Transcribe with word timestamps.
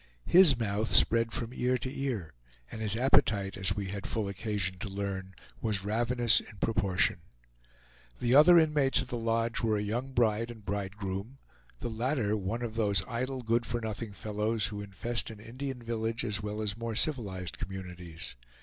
His 0.25 0.57
mouth 0.57 0.87
spread 0.91 1.31
from 1.31 1.53
ear 1.53 1.77
to 1.77 1.93
ear, 1.95 2.33
and 2.71 2.81
his 2.81 2.95
appetite, 2.95 3.55
as 3.55 3.75
we 3.75 3.89
had 3.89 4.07
full 4.07 4.27
occasion 4.27 4.79
to 4.79 4.89
learn, 4.89 5.35
was 5.61 5.85
ravenous 5.85 6.39
in 6.39 6.57
proportion. 6.57 7.21
The 8.19 8.33
other 8.33 8.57
inmates 8.57 9.03
of 9.03 9.09
the 9.09 9.17
lodge 9.17 9.61
were 9.61 9.77
a 9.77 9.83
young 9.83 10.13
bride 10.13 10.49
and 10.49 10.65
bridegroom; 10.65 11.37
the 11.81 11.89
latter 11.91 12.35
one 12.35 12.63
of 12.63 12.73
those 12.73 13.03
idle, 13.07 13.43
good 13.43 13.67
for 13.67 13.79
nothing 13.79 14.11
fellows 14.11 14.65
who 14.65 14.81
infest 14.81 15.29
an 15.29 15.39
Indian 15.39 15.83
village 15.83 16.25
as 16.25 16.41
well 16.41 16.63
as 16.63 16.75
more 16.75 16.95
civilized 16.95 17.59
communities. 17.59 18.35